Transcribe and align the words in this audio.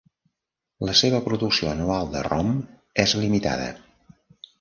La 0.87 0.95
seva 1.01 1.19
producció 1.27 1.69
anual 1.71 2.09
de 2.13 2.23
rom 2.29 2.49
és 3.05 3.13
limitada. 3.25 3.69